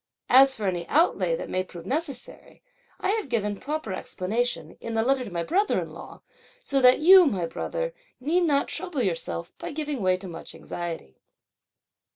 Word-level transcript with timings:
As 0.29 0.55
for 0.55 0.65
any 0.67 0.87
outlay 0.87 1.35
that 1.35 1.47
may 1.47 1.63
prove 1.63 1.85
necessary, 1.85 2.63
I 2.99 3.09
have 3.09 3.29
given 3.29 3.57
proper 3.59 3.93
explanation, 3.93 4.75
in 4.81 4.95
the 4.95 5.03
letter 5.03 5.23
to 5.23 5.29
my 5.31 5.43
brother 5.43 5.79
in 5.79 5.91
law, 5.93 6.23
so 6.63 6.81
that 6.81 6.97
you, 6.97 7.27
my 7.27 7.45
brother, 7.45 7.93
need 8.19 8.45
not 8.45 8.67
trouble 8.67 9.03
yourself 9.03 9.55
by 9.59 9.71
giving 9.71 10.01
way 10.01 10.17
to 10.17 10.27
much 10.27 10.55
anxiety." 10.55 11.21